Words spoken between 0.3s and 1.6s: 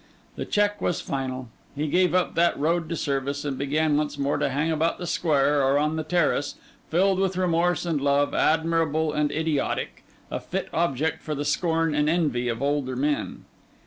The check was final;